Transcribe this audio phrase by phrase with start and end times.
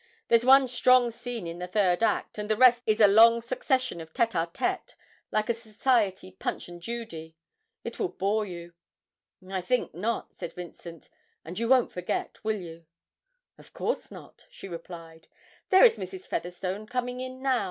[0.29, 4.01] There's one strong scene in the third act, and the rest is a long succession
[4.01, 4.95] of tête à tête
[5.31, 7.35] like a society "Punch and Judy."
[7.83, 8.73] It will bore you.'
[9.47, 11.07] 'I think not,' said Vincent,
[11.45, 12.87] 'and you won't forget, will you?'
[13.59, 15.27] 'Of course not,' she replied.
[15.69, 16.25] 'There is Mrs.
[16.25, 17.59] Featherstone coming in now.